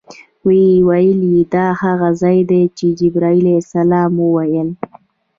ویل 0.87 1.19
یې 1.33 1.41
دا 1.53 1.67
هغه 1.81 2.09
ځای 2.21 2.39
دی 2.49 2.63
چې 2.77 2.85
جبرائیل 2.99 3.45
علیه 3.49 3.61
السلام 3.63 4.11
وویل. 4.17 4.69